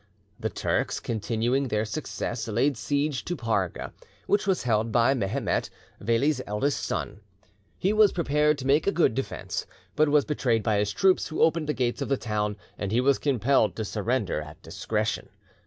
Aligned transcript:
The 0.39 0.49
Turks, 0.49 0.99
continuing 0.99 1.67
their 1.67 1.85
success, 1.85 2.47
laid 2.47 2.75
siege 2.75 3.23
to 3.25 3.35
Parga, 3.35 3.93
which 4.25 4.47
was 4.47 4.63
held 4.63 4.91
by 4.91 5.13
Mehemet, 5.13 5.69
Veli's 5.99 6.41
eldest 6.47 6.83
son. 6.83 7.19
He 7.77 7.93
was 7.93 8.11
prepared 8.11 8.57
to 8.57 8.65
make 8.65 8.87
a 8.87 8.91
good 8.91 9.13
defence, 9.13 9.67
but 9.95 10.09
was 10.09 10.25
betrayed 10.25 10.63
by 10.63 10.79
his 10.79 10.91
troops, 10.91 11.27
who 11.27 11.43
opened 11.43 11.67
the 11.69 11.75
gates 11.75 12.01
of 12.01 12.09
the 12.09 12.17
town, 12.17 12.57
and 12.79 12.91
he 12.91 12.99
was 12.99 13.19
compelled 13.19 13.75
to 13.75 13.85
surrender 13.85 14.41
at 14.41 14.59
discretion. 14.63 15.29